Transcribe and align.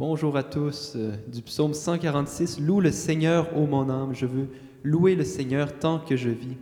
Bonjour 0.00 0.34
à 0.38 0.42
tous. 0.42 0.94
euh, 0.96 1.12
Du 1.30 1.42
psaume 1.42 1.74
146, 1.74 2.58
Loue 2.58 2.80
le 2.80 2.90
Seigneur, 2.90 3.54
ô 3.54 3.66
mon 3.66 3.90
âme. 3.90 4.14
Je 4.14 4.24
veux 4.24 4.48
louer 4.82 5.14
le 5.14 5.24
Seigneur 5.24 5.78
tant 5.78 5.98
que 5.98 6.16
je 6.16 6.30
vis. 6.30 6.56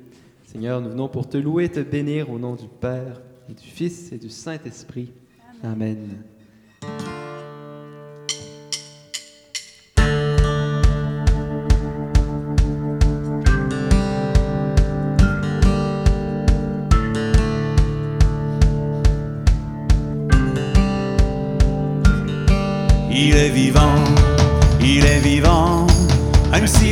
Seigneur, 0.44 0.80
nous 0.80 0.90
venons 0.90 1.06
pour 1.06 1.28
te 1.28 1.36
louer 1.36 1.66
et 1.66 1.68
te 1.68 1.78
bénir 1.78 2.32
au 2.32 2.38
nom 2.40 2.56
du 2.56 2.66
Père 2.66 3.22
et 3.48 3.54
du 3.54 3.62
Fils 3.68 4.10
et 4.10 4.18
du 4.18 4.28
Saint-Esprit. 4.28 5.12
Amen. 5.62 6.18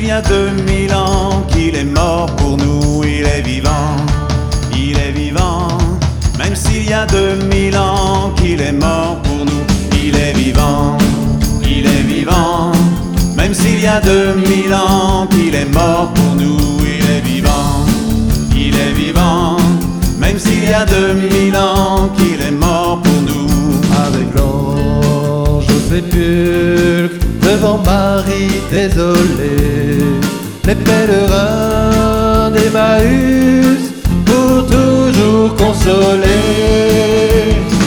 S'il 0.06 0.12
y 0.12 0.18
a 0.18 0.22
deux 0.22 0.50
mille 0.62 0.94
ans 0.94 1.42
qu'il 1.48 1.74
est 1.74 1.82
mort 1.82 2.26
pour 2.36 2.56
nous, 2.56 3.02
il 3.02 3.26
est 3.26 3.40
vivant, 3.40 3.96
il 4.72 4.96
est 4.96 5.10
vivant, 5.10 5.66
même 6.38 6.54
s'il 6.54 6.88
y 6.88 6.92
a 6.92 7.06
deux 7.06 7.34
mille 7.50 7.76
ans 7.76 8.32
qu'il 8.36 8.60
est 8.60 8.70
mort 8.70 9.20
pour 9.24 9.44
nous, 9.44 9.64
il 10.00 10.14
est 10.14 10.32
vivant, 10.32 10.96
il 11.62 11.86
est 11.86 12.06
vivant, 12.06 12.70
même 13.36 13.52
s'il 13.52 13.80
y 13.80 13.86
a 13.88 14.00
deux 14.00 14.34
mille 14.34 14.72
ans 14.72 15.26
qu'il 15.28 15.56
est 15.56 15.72
mort 15.74 16.12
pour 16.14 16.36
nous, 16.36 16.56
il 16.84 17.04
est 17.10 17.22
vivant, 17.22 17.84
il 18.54 18.76
est 18.76 18.92
vivant, 18.92 19.56
même 20.20 20.38
s'il 20.38 20.70
y 20.70 20.72
a 20.72 20.86
deux 20.86 21.14
mille 21.14 21.56
ans 21.56 22.10
qu'il 22.16 22.40
est 22.46 22.56
mort 22.66 23.00
pour 23.02 23.22
nous. 23.22 23.48
avec 24.06 24.28
l'ange 24.36 25.64
au 25.64 25.80
sépulcre, 25.90 27.25
devant 27.56 27.78
Marie 27.78 28.60
désolée, 28.70 30.20
les 30.66 30.74
pèlerins 30.74 32.50
d'Emmaüs 32.50 33.92
pour 34.24 34.66
toujours 34.66 35.54
consoler. 35.56 36.26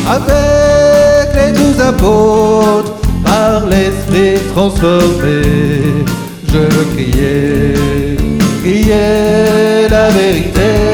Avec 0.08 1.30
les 1.36 1.52
douze 1.52 1.82
apôtres, 1.82 2.94
par 3.24 3.68
l'esprit 3.68 4.40
transformé, 4.54 5.42
je 6.52 6.58
veux 6.58 6.86
crier, 6.96 8.18
crier 8.64 9.88
la 9.90 10.10
vérité. 10.10 10.89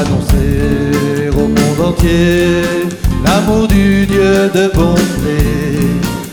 Annoncer 0.00 1.28
au 1.36 1.46
monde 1.46 1.80
entier 1.88 2.62
l'amour 3.24 3.68
du 3.68 4.06
Dieu 4.06 4.50
de 4.54 4.70
bonté, 4.74 5.40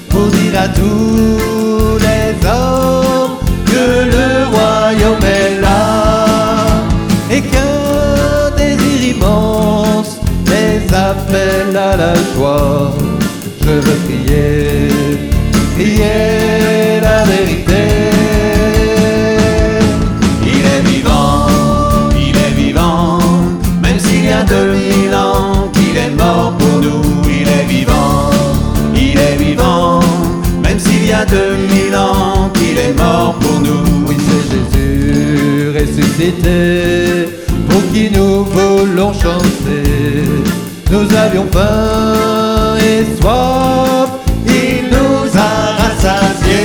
pour 0.09 0.27
dire 0.27 0.61
à 0.65 0.67
tous 0.69 1.97
les 2.05 2.47
hommes 2.47 3.37
que 3.65 3.85
le 4.15 4.29
royaume 4.53 5.25
est 5.25 5.61
là 5.61 6.65
et 7.29 7.41
qu'un 7.41 8.55
désir 8.55 9.15
immense 9.15 10.19
les 10.45 10.77
appelle 10.95 11.75
à 11.75 11.97
la 11.97 12.13
joie. 12.33 12.93
Je 13.61 13.71
veux 13.85 13.99
crier, 14.07 14.89
crier 15.75 17.01
la 17.01 17.23
vérité. 17.25 17.66
Deux 31.29 31.55
mille 31.73 31.95
ans 31.95 32.49
qu'il 32.53 32.77
est 32.77 32.97
mort 32.97 33.35
pour 33.39 33.59
nous. 33.59 34.07
Oui, 34.07 34.15
c'est 34.17 34.51
Jésus 34.51 34.77
ressuscité, 35.77 37.29
pour 37.69 37.81
qui 37.91 38.09
nous 38.11 38.43
voulons 38.45 39.13
chanter. 39.13 40.23
Nous 40.91 41.15
avions 41.15 41.47
faim 41.51 42.75
et 42.79 43.03
soif, 43.19 44.09
il 44.45 44.85
nous 44.89 45.37
a 45.37 45.51
rassasiés. 45.81 46.57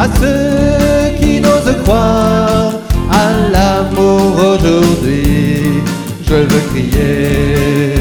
À 0.00 0.06
ceux 0.20 1.16
qui 1.20 1.40
n'osent 1.40 1.76
croire 1.84 2.72
à 3.10 3.50
l'amour 3.52 4.34
aujourd'hui, 4.54 5.82
je 6.26 6.34
veux 6.34 6.64
crier, 6.70 7.94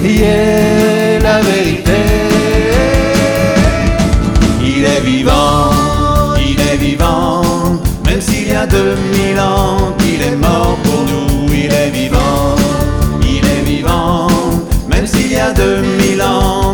crier 0.00 1.18
la 1.20 1.40
vérité. 1.40 2.29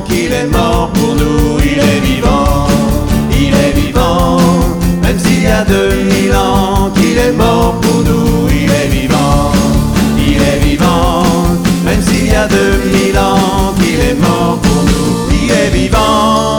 Qu'il 0.06 0.32
est 0.32 0.46
mort 0.46 0.90
pour 0.92 1.14
nous, 1.14 1.58
il 1.60 1.78
est 1.78 2.00
vivant, 2.00 2.66
il 3.30 3.54
est 3.54 3.72
vivant, 3.72 4.38
même 5.02 5.18
s'il 5.18 5.42
y 5.42 5.46
a 5.46 5.64
deux 5.64 6.02
mille 6.02 6.34
ans 6.34 6.90
qu'il 6.94 7.16
est 7.18 7.32
mort 7.32 7.80
pour 7.80 8.02
nous, 8.02 8.48
il 8.48 8.70
est 8.70 8.88
vivant, 8.88 9.52
il 10.18 10.40
est 10.42 10.58
vivant, 10.58 11.22
même 11.84 12.02
s'il 12.02 12.26
y 12.26 12.34
a 12.34 12.48
deux 12.48 12.78
mille 12.92 13.18
ans 13.18 13.72
qu'il 13.78 14.00
est 14.00 14.14
mort 14.14 14.58
pour 14.62 14.82
nous, 14.82 15.28
il 15.42 15.50
est 15.50 15.70
vivant. 15.70 16.56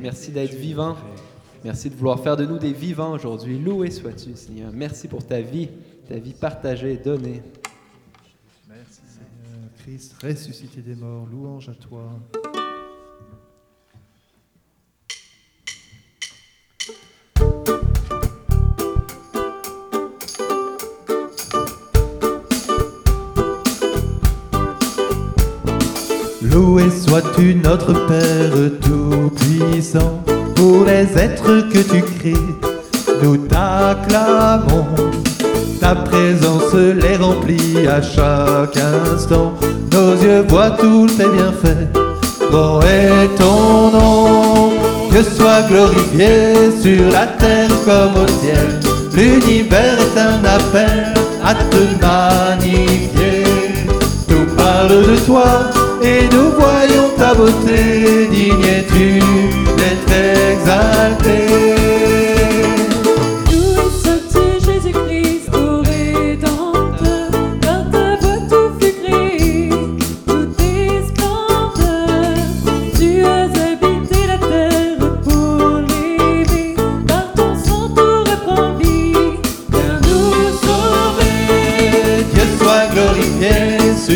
Merci 0.00 0.30
d'être 0.30 0.54
vivant. 0.54 0.96
Merci 1.64 1.88
de 1.88 1.94
vouloir 1.94 2.20
faire 2.20 2.36
de 2.36 2.44
nous 2.44 2.58
des 2.58 2.72
vivants 2.72 3.12
aujourd'hui. 3.12 3.58
Loué 3.58 3.90
sois-tu, 3.90 4.36
Seigneur. 4.36 4.70
Merci 4.72 5.08
pour 5.08 5.26
ta 5.26 5.40
vie, 5.40 5.70
ta 6.08 6.18
vie 6.18 6.34
partagée 6.34 6.96
donnée. 6.96 7.42
Merci 8.68 9.00
Seigneur, 9.06 9.70
Christ 9.78 10.14
ressuscité 10.22 10.82
des 10.82 10.94
morts, 10.94 11.26
louange 11.30 11.68
à 11.68 11.74
toi. 11.74 12.10
Loué 26.42 26.90
sois-tu 26.90 27.54
notre 27.54 28.06
Père 28.06 28.52
Tout-Puissant, 28.82 30.22
pour 30.54 30.84
les 30.84 31.16
êtres 31.16 31.68
que 31.70 31.78
tu 31.78 32.02
crées, 32.02 33.22
nous 33.22 33.38
t'acclamons. 33.46 35.23
Ta 35.84 35.94
présence 35.94 36.72
les 36.72 37.16
remplit 37.16 37.86
à 37.86 38.00
chaque 38.00 38.78
instant. 38.78 39.52
Nos 39.92 40.14
yeux 40.14 40.42
voient 40.48 40.70
tous 40.70 41.08
tes 41.08 41.28
bienfaits. 41.28 41.92
Bon 42.50 42.80
est 42.80 43.28
ton 43.36 43.90
nom. 43.90 44.72
Que 45.12 45.22
soit 45.22 45.60
glorifié 45.68 46.72
sur 46.80 47.12
la 47.12 47.26
terre 47.26 47.68
comme 47.84 48.14
au 48.22 48.26
ciel. 48.40 48.80
L'univers 49.14 49.98
est 49.98 50.18
un 50.18 50.42
appel 50.56 51.12
à 51.44 51.54
te 51.54 51.82
magnifier. 52.00 53.44
Tout 54.26 54.46
parle 54.56 54.88
de 54.88 55.16
toi 55.26 55.70
et 56.02 56.22
nous 56.34 56.50
voyons 56.58 57.10
ta 57.18 57.34
beauté. 57.34 58.28
Digne 58.30 58.64
es-tu. 58.64 59.20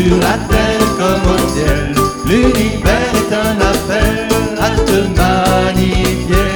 sur 0.05 0.15
la 0.17 0.37
terre 0.47 0.87
comme 0.97 1.25
au 1.33 1.37
ciel. 1.53 1.93
L'univers 2.25 3.11
est 3.21 3.31
un 3.33 3.55
appel 3.71 4.27
à 4.59 4.69
te 4.87 4.97
magnifier. 5.19 6.51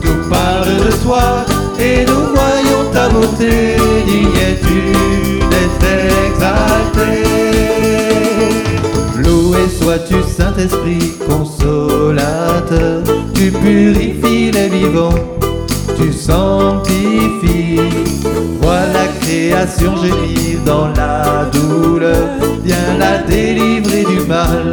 Tout 0.00 0.22
parle 0.30 0.76
de 0.84 0.90
toi 1.02 1.44
et 1.78 2.04
nous 2.06 2.24
voyons 2.34 2.82
ta 2.92 3.08
beauté. 3.08 3.76
Dignitude 4.06 5.52
est 5.62 5.80
exaltée. 6.28 7.24
Loué 9.18 9.62
sois-tu, 9.80 10.16
Saint-Esprit, 10.36 11.12
consolateur. 11.28 13.02
Tu 13.34 13.50
purifies 13.50 14.50
les 14.52 14.68
vivants 14.68 15.35
tu 15.96 16.12
sanctifies. 16.12 17.80
Vois 18.60 18.86
la 18.92 19.06
création 19.20 19.96
gémir 19.96 20.60
dans 20.64 20.88
la 20.88 21.48
douleur, 21.52 22.28
viens 22.64 22.98
la 22.98 23.18
délivrer 23.18 24.04
du 24.04 24.20
mal. 24.26 24.72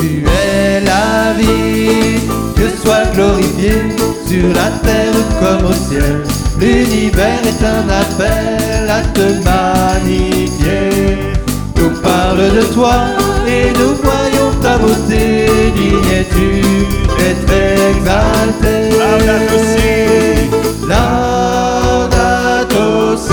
Tu 0.00 0.24
es 0.26 0.80
la 0.80 1.32
vie, 1.38 2.20
que 2.56 2.68
soit 2.82 3.06
glorifié 3.14 3.72
sur 4.26 4.48
la 4.48 4.70
terre 4.82 5.22
comme 5.40 5.66
au 5.70 5.72
ciel. 5.72 6.22
L'univers 6.58 7.40
est 7.44 7.64
un 7.64 7.88
appel 7.88 8.90
à 8.90 9.02
te 9.14 9.26
magnifier. 9.44 11.41
Parle 12.02 12.50
de 12.54 12.62
toi 12.74 12.94
et 13.46 13.72
nous 13.78 13.94
voyons 14.02 14.50
ta 14.60 14.78
beauté. 14.78 15.46
Digne 15.74 16.12
es-tu 16.12 16.62
d'être 17.18 17.52
exalté. 17.90 18.74
Laudato 18.98 19.58
si. 19.72 19.90
Laudato 20.88 22.84
si. 23.16 23.31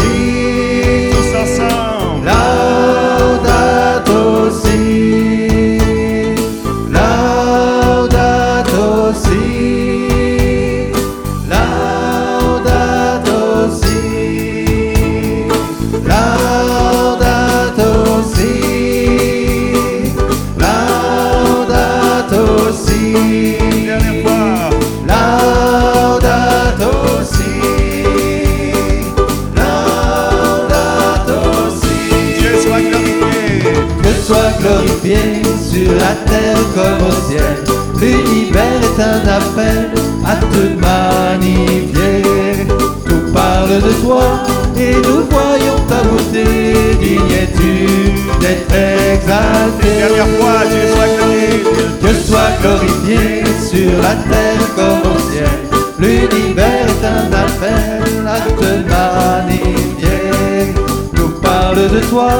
Glorifié 52.69 53.43
sur 53.69 53.91
la 54.01 54.15
terre 54.29 54.75
comme 54.75 55.11
au 55.11 55.17
ciel. 55.31 55.59
L'univers 55.99 56.85
est 56.85 57.05
un 57.05 57.31
appel 57.31 58.27
à 58.27 58.39
te 58.41 58.69
magnifier. 58.89 60.73
Nous 61.13 61.31
parle 61.41 61.89
de 61.89 61.99
toi 62.09 62.31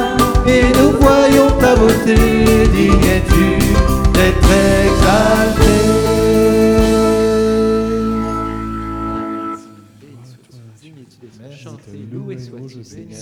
et 0.48 0.64
nous 0.78 0.92
voyons 1.00 1.50
ta 1.60 1.76
beauté. 1.76 2.16
Digne 2.74 3.08
es-tu 3.16 3.48
d'être 4.14 4.52
exalté? 4.86 5.74
Chanté, 11.52 11.98
loué 12.12 12.38
sois-tu, 12.38 12.84
Seigneur. 12.84 13.20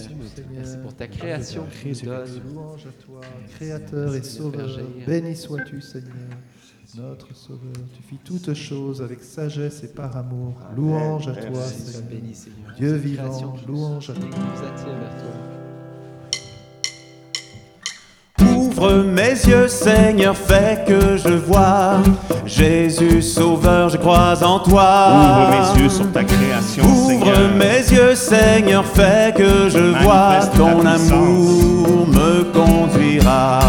Merci 0.53 0.77
pour 0.83 0.94
ta 0.94 1.07
création 1.07 1.63
que 1.65 1.89
tu 1.94 2.06
nous 2.06 2.12
donnes. 2.12 2.42
Louange 2.53 2.86
à 2.86 3.03
toi, 3.03 3.21
Créateur 3.56 4.13
et 4.13 4.21
Sauveur. 4.21 4.80
Béni 5.07 5.36
sois-tu, 5.36 5.81
Seigneur, 5.81 6.13
notre 6.97 7.35
Sauveur. 7.35 7.73
Tu 7.95 8.01
fis 8.01 8.17
toutes 8.23 8.53
choses 8.53 9.01
avec 9.01 9.21
sagesse 9.23 9.83
et 9.83 9.88
par 9.88 10.15
amour. 10.17 10.53
Louange 10.75 11.27
à 11.27 11.33
toi, 11.33 11.61
Seigneur. 11.61 12.73
Dieu 12.77 12.94
vivant, 12.94 13.55
louange 13.67 14.09
à 14.09 14.13
toi. 14.13 14.29
Ouvre 18.39 19.03
mes 19.03 19.31
yeux, 19.31 19.67
Seigneur, 19.67 20.35
fais 20.35 20.83
que 20.88 21.17
je 21.17 21.29
vois. 21.29 21.97
Jésus 22.45 23.21
Sauveur, 23.21 23.89
je 23.89 23.97
crois 23.97 24.43
en 24.43 24.59
toi. 24.59 25.09
Ouvre 25.11 25.50
mes 25.75 25.81
yeux 25.81 25.89
sur 25.89 26.11
ta 26.11 26.23
création, 26.23 26.83
Ouvre 26.83 27.09
Seigneur. 27.09 27.55
mes 27.55 27.91
yeux, 27.91 28.15
Seigneur, 28.15 28.85
fais 28.85 29.33
que 29.35 29.69
je 29.69 30.03
vois. 30.03 30.45
Ton 30.55 30.85
amour 30.85 32.07
me 32.07 32.43
conduira. 32.53 33.59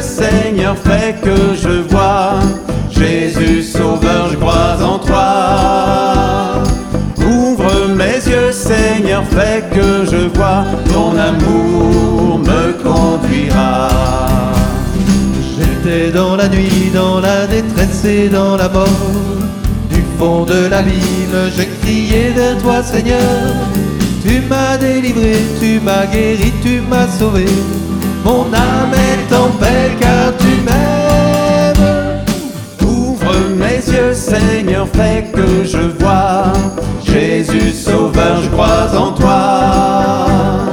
Seigneur, 0.00 0.76
fais 0.76 1.14
que 1.22 1.54
je 1.54 1.82
vois. 1.88 2.40
Jésus 2.90 3.62
Sauveur, 3.62 4.28
je 4.30 4.36
crois 4.36 4.76
en 4.82 4.98
toi. 4.98 6.62
Ouvre 7.18 7.88
mes 7.88 8.16
yeux, 8.30 8.52
Seigneur, 8.52 9.24
fais 9.30 9.62
que 9.74 10.04
je 10.10 10.28
vois. 10.34 10.64
Ton 10.92 11.16
amour 11.18 12.38
me 12.38 12.72
conduira. 12.82 13.88
J'étais 15.56 16.10
dans 16.10 16.36
la 16.36 16.48
nuit, 16.48 16.90
dans 16.94 17.20
la 17.20 17.46
détresse 17.46 18.04
et 18.04 18.28
dans 18.28 18.56
la 18.56 18.68
mort. 18.68 18.88
Du 19.90 20.02
fond 20.18 20.44
de 20.44 20.66
l'abîme, 20.66 21.50
je 21.56 21.64
criais 21.82 22.30
vers 22.30 22.58
toi, 22.58 22.82
Seigneur. 22.82 23.20
Tu 24.26 24.40
m'as 24.48 24.76
délivré, 24.78 25.36
tu 25.60 25.80
m'as 25.80 26.06
guéri, 26.06 26.52
tu 26.62 26.80
m'as 26.88 27.06
sauvé. 27.06 27.44
Mon 28.24 28.46
âme 28.54 28.94
est 28.94 29.34
en 29.34 29.50
paix 29.60 29.92
car 30.00 30.34
tu 30.38 30.62
m'aimes. 30.64 32.24
Ouvre 32.80 33.34
mes 33.58 33.76
yeux, 33.76 34.14
Seigneur, 34.14 34.88
fais 34.94 35.26
que 35.30 35.62
je 35.64 36.02
vois. 36.02 36.52
Jésus 37.04 37.70
Sauveur, 37.72 38.40
je 38.42 38.48
crois 38.48 38.88
en 38.98 39.12
toi. 39.12 40.66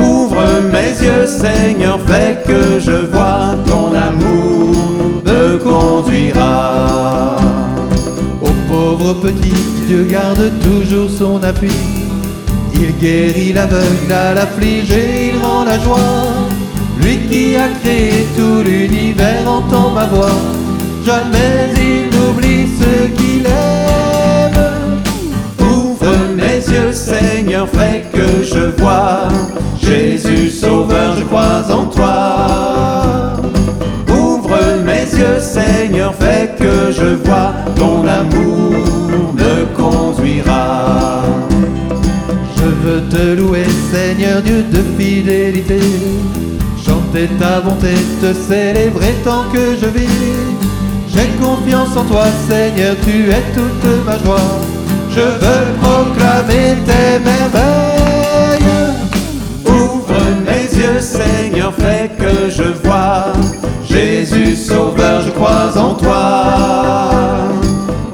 Ouvre 0.00 0.44
mes 0.72 1.04
yeux, 1.04 1.26
Seigneur, 1.26 1.98
fais 2.06 2.38
que 2.46 2.78
je 2.78 3.06
vois. 3.10 3.56
Ton 3.66 3.92
amour 3.92 4.76
me 5.24 5.58
conduira. 5.58 7.36
Au 8.40 8.72
pauvre 8.72 9.14
petit, 9.14 9.54
Dieu 9.88 10.06
garde 10.08 10.52
toujours 10.62 11.10
son 11.10 11.42
appui. 11.42 11.72
Il 12.74 12.96
guérit 12.98 13.52
l'aveugle, 13.52 14.12
à 14.12 14.34
l'affligé, 14.34 15.32
il 15.32 15.42
rend 15.42 15.64
la 15.64 15.78
joie. 15.80 16.45
Lui 17.06 17.18
qui 17.30 17.54
a 17.54 17.68
créé 17.80 18.26
tout 18.36 18.64
l'univers 18.64 19.48
entend 19.48 19.90
ma 19.90 20.06
voix. 20.06 20.40
Jamais 21.04 21.70
il 21.76 22.10
n'oublie 22.10 22.66
ceux 22.80 23.06
qu'il 23.16 23.46
aime. 23.46 25.02
Ouvre 25.60 26.12
mes 26.34 26.56
yeux, 26.56 26.92
Seigneur, 26.92 27.68
fais 27.68 28.06
que 28.12 28.42
je 28.42 28.82
vois. 28.82 29.28
Jésus 29.80 30.50
Sauveur, 30.50 31.14
je 31.16 31.22
crois 31.22 31.62
en 31.70 31.84
toi. 31.84 33.36
Ouvre 34.08 34.58
mes 34.84 35.06
yeux, 35.16 35.38
Seigneur, 35.38 36.12
fais 36.12 36.56
que 36.58 36.90
je 36.90 37.14
vois. 37.24 37.52
Ton 37.76 38.04
amour 38.04 39.32
me 39.32 39.64
conduira. 39.76 41.22
Je 42.56 42.64
veux 42.64 43.02
te 43.08 43.40
louer, 43.40 43.66
Seigneur 43.92 44.42
Dieu 44.42 44.64
de 44.72 44.82
fidélité. 44.98 45.78
Chanter 47.16 47.28
ta 47.38 47.60
bonté, 47.60 47.94
te 48.20 48.34
célébrer 48.34 49.14
tant 49.24 49.44
que 49.50 49.74
je 49.80 49.86
vis. 49.86 50.06
J'ai 51.08 51.28
confiance 51.42 51.96
en 51.96 52.04
toi, 52.04 52.24
Seigneur, 52.46 52.94
tu 53.04 53.30
es 53.30 53.42
toute 53.54 54.04
ma 54.04 54.18
joie. 54.18 54.36
Je 55.10 55.20
veux 55.20 55.64
proclamer 55.80 56.76
tes 56.84 57.18
merveilles. 57.24 58.62
Ouvre 59.64 60.20
mes 60.44 60.78
yeux, 60.78 61.00
Seigneur, 61.00 61.72
fais 61.78 62.10
que 62.18 62.50
je 62.50 62.86
vois. 62.86 63.32
Jésus 63.88 64.54
Sauveur, 64.54 65.22
je 65.22 65.30
crois 65.30 65.72
en 65.74 65.94
toi. 65.94 67.48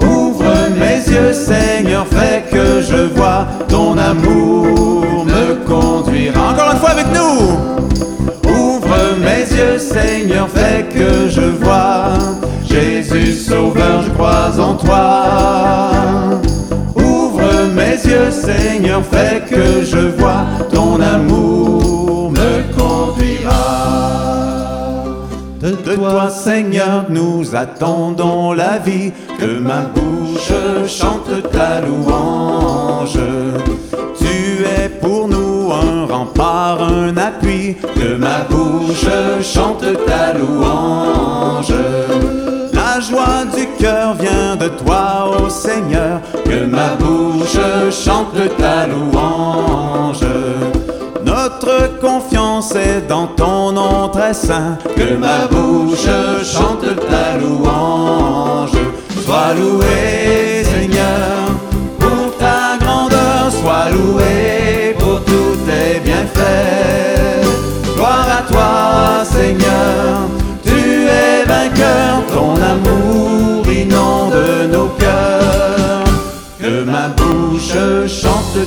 Ouvre 0.02 0.54
mes 0.78 1.12
yeux, 1.12 1.32
Seigneur, 1.32 2.06
fais 2.06 2.44
que 2.52 2.80
je 2.80 3.12
vois. 3.16 3.48
Ton 3.68 3.98
amour 3.98 5.24
me 5.24 5.54
conduira. 5.66 6.52
Encore 6.52 6.72
une 6.72 6.78
fois 6.78 6.90
avec 6.90 7.06
nous. 7.12 7.71
Seigneur, 9.78 10.48
fais 10.48 10.84
que 10.84 11.28
je 11.28 11.40
vois. 11.62 12.14
Jésus 12.64 13.32
Sauveur, 13.32 14.02
je 14.02 14.10
crois 14.10 14.58
en 14.58 14.74
toi. 14.74 15.24
Ouvre 16.94 17.66
mes 17.74 17.96
yeux, 18.10 18.30
Seigneur, 18.30 19.02
fais 19.04 19.42
que 19.48 19.84
je 19.84 20.08
vois. 20.18 20.44
Ton 20.72 21.00
amour 21.00 22.30
me 22.30 22.62
conduira. 22.76 23.52
De 25.60 25.70
toi, 25.72 26.30
Seigneur, 26.30 27.06
nous 27.08 27.54
attendons 27.54 28.52
la 28.52 28.78
vie. 28.78 29.12
Que 29.38 29.58
ma 29.58 29.82
bouche 29.94 30.52
chante 30.86 31.50
ta 31.52 31.80
louange. 31.80 33.18
Tu 34.18 34.64
es 34.64 34.88
pour 34.88 35.21
rempart, 36.22 36.82
un 36.82 37.16
appui, 37.16 37.76
que 37.94 38.16
ma 38.16 38.44
bouche 38.48 39.06
chante 39.42 39.84
ta 40.06 40.32
louange. 40.38 41.74
La 42.72 43.00
joie 43.00 43.44
du 43.54 43.66
cœur 43.82 44.14
vient 44.14 44.56
de 44.56 44.68
toi, 44.68 45.30
ô 45.38 45.48
Seigneur, 45.48 46.20
que 46.44 46.64
ma 46.66 46.94
bouche 46.98 47.58
chante 47.90 48.40
ta 48.58 48.86
louange. 48.86 50.26
Notre 51.24 51.98
confiance 52.00 52.74
est 52.74 53.08
dans 53.08 53.26
ton 53.28 53.72
nom 53.72 54.08
très 54.08 54.34
saint, 54.34 54.76
que 54.96 55.16
ma 55.16 55.46
bouche 55.50 56.12
chante 56.44 56.86
ta 57.10 57.38
louange. 57.38 58.70
Sois 59.24 59.54
loué, 59.58 60.21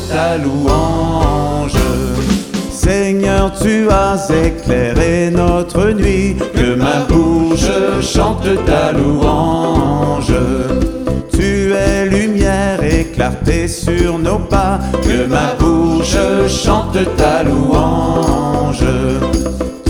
ta 0.09 0.37
louange. 0.37 1.73
Seigneur, 2.71 3.51
tu 3.61 3.89
as 3.89 4.27
éclairé 4.29 5.31
notre 5.31 5.91
nuit, 5.91 6.35
que 6.53 6.75
ma 6.75 6.99
bouche 7.09 7.69
chante 8.01 8.47
ta 8.65 8.91
louange. 8.91 10.33
Tu 11.31 11.73
es 11.73 12.05
lumière 12.05 12.83
et 12.83 13.05
sur 13.67 14.19
nos 14.19 14.39
pas, 14.39 14.79
que 15.01 15.25
ma 15.27 15.55
bouche 15.59 16.17
chante 16.47 16.97
ta 17.17 17.43
louange. 17.43 18.85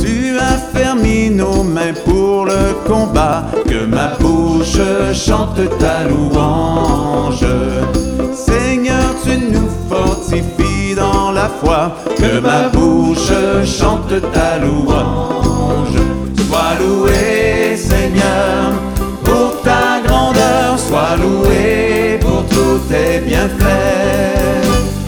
Tu 0.01 0.38
as 0.38 0.77
fermi 0.77 1.29
nos 1.29 1.63
mains 1.63 1.93
pour 2.05 2.45
le 2.45 2.74
combat, 2.88 3.45
que 3.65 3.85
ma 3.85 4.13
bouche 4.19 4.79
chante 5.13 5.59
ta 5.79 6.07
louange. 6.07 7.45
Seigneur, 8.33 8.84
que 12.17 12.39
ma 12.39 12.69
bouche 12.69 13.65
chante 13.65 14.21
ta 14.33 14.57
louange. 14.59 16.00
Sois 16.47 16.75
loué, 16.79 17.75
Seigneur, 17.75 18.74
pour 19.24 19.62
ta 19.62 20.01
grandeur, 20.05 20.77
sois 20.77 21.15
loué 21.17 22.17
pour 22.21 22.45
tous 22.45 22.79
tes 22.89 23.19
bienfaits. 23.19 24.63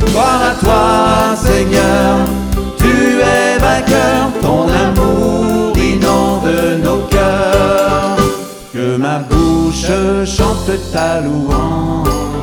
Gloire 0.06 0.42
à 0.52 0.66
toi, 0.66 1.36
Seigneur, 1.36 2.18
tu 2.78 3.20
es 3.20 3.58
vainqueur, 3.60 4.32
ton 4.42 4.64
amour 4.68 5.74
inonde 5.78 6.84
nos 6.84 7.02
cœurs. 7.10 8.18
Que 8.74 8.98
ma 8.98 9.20
bouche 9.20 9.92
chante 10.26 10.72
ta 10.92 11.22
louange. 11.22 12.37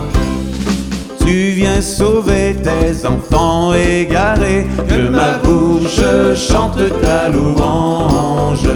Sauver 1.80 2.56
tes 2.62 3.06
enfants 3.06 3.74
égarés, 3.74 4.66
que 4.88 5.08
ma 5.08 5.38
bouche 5.42 6.00
chante 6.34 6.78
ta 7.02 7.28
louange. 7.28 8.68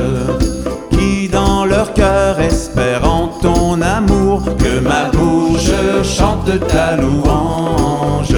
Qui 0.90 1.28
dans 1.28 1.64
leur 1.64 1.94
cœur 1.94 2.36
en 3.02 3.28
ton 3.40 3.80
amour, 3.80 4.42
que 4.58 4.80
ma 4.80 5.10
bouche 5.10 5.72
chante 6.02 6.50
ta 6.68 6.96
louange. 6.96 8.36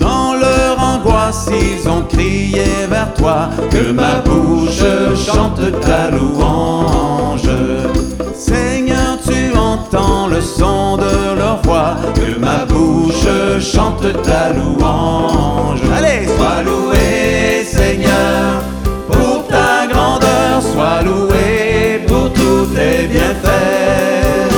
Dans 0.00 0.34
leur 0.34 0.78
angoisse, 0.78 1.48
ils 1.50 1.88
ont 1.88 2.02
crié 2.02 2.86
vers 2.88 3.12
toi, 3.14 3.50
que 3.70 3.92
ma 3.92 4.20
bouche 4.24 4.84
chante 5.16 5.80
ta 5.80 6.10
louange. 6.10 7.43
Le 10.34 10.40
son 10.40 10.96
de 10.96 11.38
leur 11.38 11.62
voix, 11.62 11.94
que 12.16 12.36
ma 12.40 12.64
bouche 12.64 13.28
chante 13.60 14.02
ta 14.24 14.52
louange. 14.52 15.78
Allez, 15.96 16.26
sois 16.26 16.60
loué, 16.64 17.64
Seigneur, 17.64 18.64
pour 19.12 19.46
ta 19.46 19.86
grandeur, 19.86 20.60
sois 20.60 21.02
loué 21.04 22.00
pour 22.08 22.32
tous 22.32 22.66
tes 22.74 23.06
bienfaits. 23.06 24.50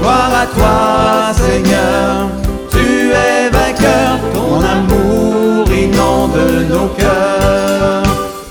Gloire 0.00 0.32
à 0.42 0.46
toi, 0.54 1.32
Seigneur, 1.32 2.28
tu 2.70 3.12
es 3.12 3.48
vainqueur, 3.48 4.18
ton 4.34 4.56
amour 4.60 5.66
inonde 5.72 6.68
nos 6.68 6.88
cœurs. 6.88 8.02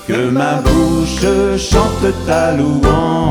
Que 0.08 0.30
ma 0.30 0.54
bouche 0.54 1.58
chante 1.58 2.12
ta 2.26 2.50
louange. 2.50 3.22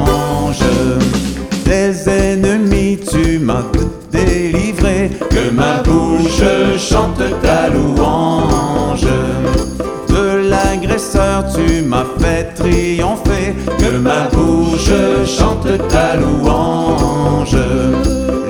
Des 1.72 2.10
ennemis 2.10 3.00
tu 3.00 3.40
m'as 3.40 3.64
délivré, 4.12 5.10
que 5.30 5.50
ma 5.52 5.82
bouche 5.82 6.44
chante 6.78 7.24
ta 7.42 7.70
louange. 7.70 9.08
De 10.10 10.50
l'agresseur 10.50 11.46
tu 11.56 11.82
m'as 11.84 12.04
fait 12.20 12.54
triompher, 12.56 13.56
que 13.80 13.98
ma 14.00 14.28
bouche 14.34 14.92
chante 15.26 15.88
ta 15.88 16.18
louange. 16.18 17.56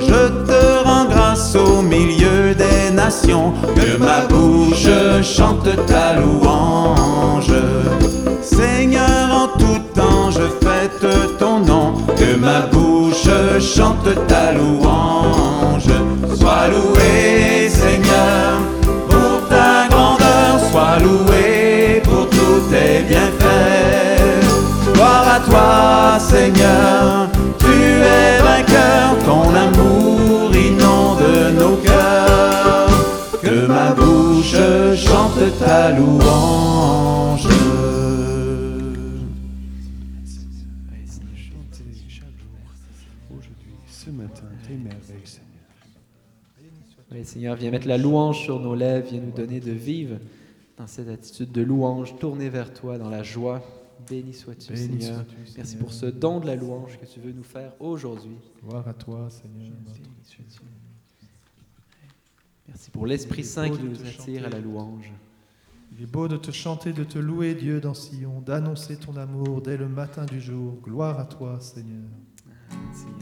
Je 0.00 0.28
te 0.48 0.84
rends 0.84 1.04
grâce 1.04 1.54
au 1.54 1.80
milieu 1.80 2.56
des 2.56 2.92
nations, 2.92 3.52
que 3.76 3.98
ma 3.98 4.26
bouche 4.28 4.90
chante 5.22 5.68
ta 5.86 6.14
louange. 6.14 7.54
Seigneur, 8.42 9.30
en 9.30 9.58
tout 9.58 9.81
chante 13.60 14.14
ta 14.26 14.52
louange. 14.52 15.92
Sois 16.38 16.68
loué, 16.68 17.68
Seigneur, 17.68 18.60
pour 19.08 19.48
ta 19.48 19.88
grandeur, 19.88 20.58
sois 20.70 20.98
loué 21.02 22.02
pour 22.04 22.28
tous 22.28 22.60
tes 22.70 23.02
bienfaits. 23.08 24.92
Gloire 24.94 25.26
à 25.36 25.40
toi, 25.40 26.18
Seigneur, 26.18 27.28
tu 27.58 27.66
es 27.66 28.38
vainqueur, 28.42 29.18
ton 29.24 29.54
amour 29.54 30.50
inonde 30.54 31.58
nos 31.58 31.76
cœurs. 31.76 32.88
Que 33.42 33.66
ma 33.66 33.92
bouche 33.92 34.56
chante 34.96 35.58
ta 35.58 35.90
louange. 35.90 37.01
Seigneur, 47.52 47.56
viens 47.60 47.70
mettre 47.70 47.88
la 47.88 47.98
louange 47.98 48.42
sur 48.44 48.60
nos 48.60 48.74
lèvres, 48.74 49.08
viens 49.10 49.20
nous 49.20 49.32
donner 49.32 49.60
de 49.60 49.72
vivre 49.72 50.18
dans 50.78 50.86
cette 50.86 51.08
attitude 51.08 51.52
de 51.52 51.62
louange, 51.62 52.16
tourner 52.16 52.48
vers 52.48 52.72
toi 52.72 52.98
dans 52.98 53.10
la 53.10 53.22
joie. 53.22 53.62
Béni 54.08 54.32
sois-tu, 54.32 54.76
Seigneur. 54.76 55.24
Merci 55.38 55.52
Seigneur. 55.52 55.84
pour 55.84 55.92
ce 55.92 56.06
don 56.06 56.40
de 56.40 56.46
la 56.46 56.56
louange 56.56 56.98
que 56.98 57.06
tu 57.06 57.20
veux 57.20 57.32
nous 57.32 57.42
faire 57.42 57.72
aujourd'hui. 57.78 58.36
Gloire 58.64 58.88
à 58.88 58.94
toi, 58.94 59.28
Seigneur. 59.30 59.72
Merci 62.68 62.90
pour 62.90 63.06
l'Esprit 63.06 63.44
Saint 63.44 63.68
qui 63.68 63.82
nous 63.82 64.00
attire 64.06 64.46
à 64.46 64.48
la 64.48 64.60
louange. 64.60 65.12
Il 65.94 66.02
est 66.02 66.10
beau 66.10 66.26
de 66.26 66.38
te 66.38 66.50
chanter, 66.50 66.92
de 66.92 67.04
te 67.04 67.18
louer, 67.18 67.54
Dieu, 67.54 67.80
dans 67.80 67.94
Sion, 67.94 68.40
d'annoncer 68.40 68.96
ton 68.96 69.14
amour 69.16 69.60
dès 69.60 69.76
le 69.76 69.88
matin 69.88 70.24
du 70.24 70.40
jour. 70.40 70.78
Gloire 70.82 71.20
à 71.20 71.26
toi, 71.26 71.60
Seigneur. 71.60 72.08
Seigneur, 72.94 73.21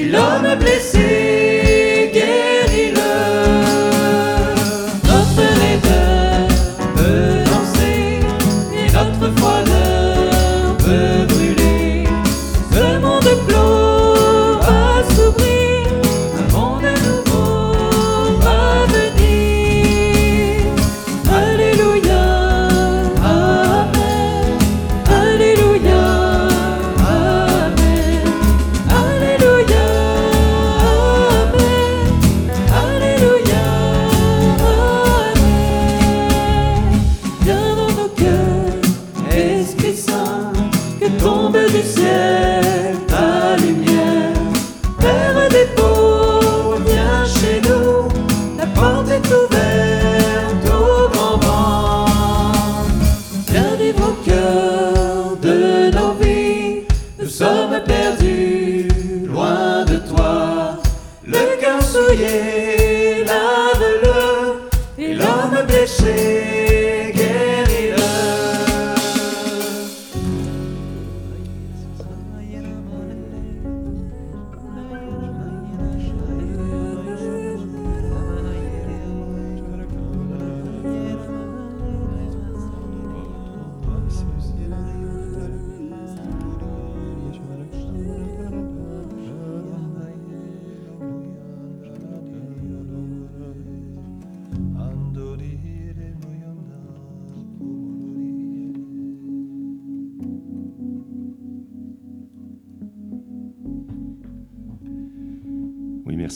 il 0.00 0.14
homme 0.14 0.54
blessé. 0.60 1.17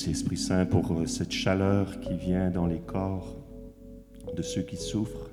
Merci 0.03 0.11
Esprit 0.11 0.37
Saint 0.37 0.67
pour 0.67 0.91
euh, 0.91 1.07
cette 1.07 1.31
chaleur 1.31 2.01
qui 2.01 2.15
vient 2.15 2.51
dans 2.51 2.67
les 2.67 2.81
corps 2.81 3.37
de 4.37 4.43
ceux 4.43 4.63
qui 4.63 4.77
souffrent, 4.77 5.31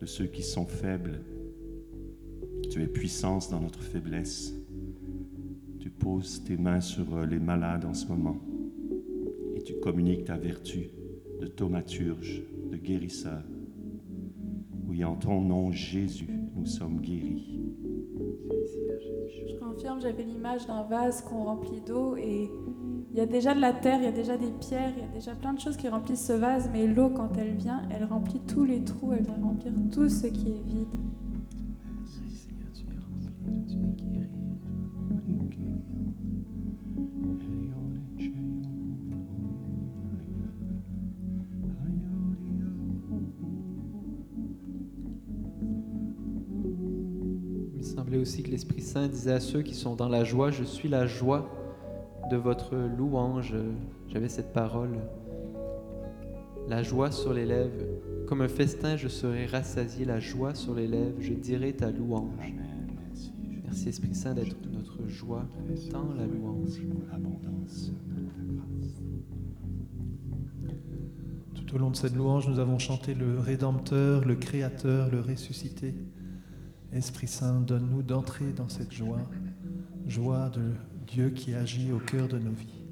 de 0.00 0.06
ceux 0.06 0.24
qui 0.24 0.42
sont 0.42 0.64
faibles. 0.64 1.20
Tu 2.70 2.82
es 2.82 2.86
puissance 2.86 3.50
dans 3.50 3.60
notre 3.60 3.82
faiblesse. 3.82 4.54
Tu 5.78 5.90
poses 5.90 6.42
tes 6.44 6.56
mains 6.56 6.80
sur 6.80 7.16
euh, 7.16 7.26
les 7.26 7.38
malades 7.38 7.84
en 7.84 7.92
ce 7.92 8.06
moment 8.06 8.38
et 9.54 9.60
tu 9.60 9.74
communiques 9.74 10.24
ta 10.24 10.38
vertu 10.38 10.88
de 11.38 11.46
thaumaturge, 11.46 12.44
de 12.70 12.78
guérisseur. 12.78 13.42
Oui, 14.88 15.04
en 15.04 15.16
ton 15.16 15.42
nom, 15.42 15.70
Jésus, 15.70 16.30
nous 16.54 16.64
sommes 16.64 17.02
guéris. 17.02 17.60
Je 19.46 19.58
confirme, 19.58 20.00
j'avais 20.00 20.24
l'image 20.24 20.66
d'un 20.66 20.84
vase 20.84 21.20
qu'on 21.20 21.44
remplit 21.44 21.82
d'eau 21.82 22.16
et 22.16 22.48
il 23.16 23.20
y 23.20 23.22
a 23.22 23.26
déjà 23.26 23.54
de 23.54 23.60
la 23.62 23.72
terre, 23.72 23.96
il 23.98 24.04
y 24.04 24.08
a 24.08 24.12
déjà 24.12 24.36
des 24.36 24.50
pierres, 24.60 24.92
il 24.94 25.02
y 25.02 25.06
a 25.06 25.08
déjà 25.08 25.34
plein 25.34 25.54
de 25.54 25.58
choses 25.58 25.78
qui 25.78 25.88
remplissent 25.88 26.26
ce 26.26 26.34
vase, 26.34 26.68
mais 26.70 26.86
l'eau, 26.86 27.08
quand 27.08 27.30
elle 27.38 27.54
vient, 27.54 27.80
elle 27.90 28.04
remplit 28.04 28.40
tous 28.40 28.64
les 28.66 28.84
trous, 28.84 29.14
elle 29.14 29.24
vient 29.24 29.38
remplir 29.42 29.72
tout 29.90 30.06
ce 30.10 30.26
qui 30.26 30.48
est 30.48 30.62
vide. 30.66 30.86
Il 47.78 47.82
semblait 47.82 48.18
aussi 48.18 48.42
que 48.42 48.50
l'Esprit 48.50 48.82
Saint 48.82 49.08
disait 49.08 49.32
à 49.32 49.40
ceux 49.40 49.62
qui 49.62 49.74
sont 49.74 49.96
dans 49.96 50.10
la 50.10 50.22
joie, 50.22 50.50
je 50.50 50.64
suis 50.64 50.90
la 50.90 51.06
joie 51.06 51.65
de 52.30 52.36
votre 52.36 52.76
louange. 52.76 53.54
J'avais 54.08 54.28
cette 54.28 54.52
parole. 54.52 54.98
La 56.68 56.82
joie 56.82 57.10
sur 57.10 57.32
les 57.32 57.46
lèvres. 57.46 57.84
Comme 58.26 58.40
un 58.40 58.48
festin, 58.48 58.96
je 58.96 59.08
serai 59.08 59.46
rassasié. 59.46 60.04
La 60.04 60.18
joie 60.18 60.54
sur 60.54 60.74
les 60.74 60.88
lèvres, 60.88 61.16
je 61.20 61.32
dirai 61.32 61.72
ta 61.72 61.90
louange. 61.90 62.54
Merci. 63.64 63.88
Esprit 63.88 64.14
Saint 64.14 64.34
d'être 64.34 64.56
notre 64.72 65.06
joie 65.06 65.46
dans 65.92 66.12
la 66.14 66.26
louange. 66.26 66.80
Tout 71.54 71.74
au 71.74 71.78
long 71.78 71.90
de 71.90 71.96
cette 71.96 72.14
louange, 72.14 72.48
nous 72.48 72.58
avons 72.58 72.78
chanté 72.78 73.14
le 73.14 73.38
Rédempteur, 73.38 74.24
le 74.24 74.34
Créateur, 74.34 75.10
le 75.10 75.20
Ressuscité. 75.20 75.94
Esprit 76.92 77.26
Saint, 77.26 77.60
donne-nous 77.60 78.02
d'entrer 78.02 78.52
dans 78.52 78.68
cette 78.68 78.92
joie, 78.92 79.22
joie 80.06 80.48
de 80.50 80.72
Dieu 81.06 81.30
qui 81.30 81.54
agit 81.54 81.92
au 81.92 81.98
cœur 81.98 82.26
de 82.28 82.38
nos 82.38 82.52
vies. 82.52 82.82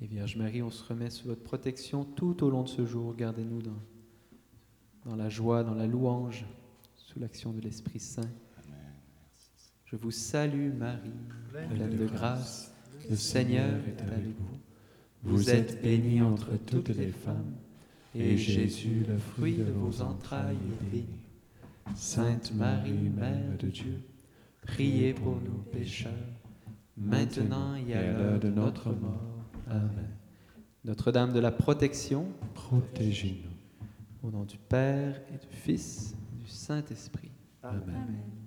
Et 0.00 0.06
Vierge 0.06 0.36
Marie, 0.36 0.60
on 0.60 0.70
se 0.70 0.84
remet 0.84 1.08
sous 1.08 1.28
votre 1.28 1.42
protection 1.42 2.04
tout 2.04 2.44
au 2.44 2.50
long 2.50 2.64
de 2.64 2.68
ce 2.68 2.84
jour. 2.84 3.14
Gardez-nous 3.14 3.62
dans, 3.62 3.82
dans 5.06 5.16
la 5.16 5.28
joie, 5.28 5.62
dans 5.62 5.74
la 5.74 5.86
louange, 5.86 6.44
sous 6.96 7.20
l'action 7.20 7.52
de 7.52 7.60
l'Esprit 7.60 8.00
Saint. 8.00 8.30
Je 9.84 9.96
vous 9.96 10.10
salue 10.10 10.72
Marie, 10.72 11.12
pleine 11.70 11.96
de 11.96 12.06
grâce. 12.06 12.73
Le 13.10 13.16
Seigneur 13.16 13.74
est 13.86 14.00
avec 14.02 14.24
vous. 14.24 14.58
Vous 15.22 15.50
êtes 15.50 15.80
bénie 15.82 16.20
entre 16.20 16.50
toutes 16.66 16.90
les 16.90 17.08
femmes, 17.08 17.54
et 18.14 18.36
Jésus, 18.36 19.04
le 19.08 19.18
fruit 19.18 19.54
de 19.54 19.64
vos 19.64 20.02
entrailles, 20.02 20.56
est 20.82 20.90
béni. 20.90 21.06
Sainte 21.94 22.52
Marie, 22.54 22.92
Mère 22.92 23.56
de 23.58 23.68
Dieu, 23.68 24.00
priez 24.62 25.12
pour 25.14 25.36
nous 25.40 25.62
pécheurs, 25.72 26.12
maintenant 26.96 27.74
et 27.76 27.94
à 27.94 28.12
l'heure 28.12 28.40
de 28.40 28.48
notre 28.48 28.90
mort. 28.90 29.44
Amen. 29.68 30.08
Notre-Dame 30.84 31.32
de 31.32 31.40
la 31.40 31.50
protection, 31.50 32.26
Protégez-nous. 32.54 34.28
au 34.28 34.30
nom 34.30 34.44
du 34.44 34.58
Père 34.58 35.20
et 35.32 35.38
du 35.38 35.54
Fils 35.56 36.14
et 36.34 36.42
du 36.42 36.48
Saint-Esprit. 36.50 37.30
Amen. 37.62 37.82
Amen. 37.88 38.43